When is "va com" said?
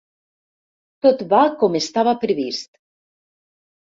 1.33-1.77